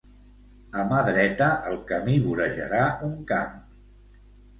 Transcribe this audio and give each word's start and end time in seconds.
A 0.83 0.85
mà 0.93 1.01
dreta 1.09 1.49
el 1.71 1.77
camí 1.91 2.15
vorejarà 2.23 2.81
un 3.09 3.13
camp 3.33 3.53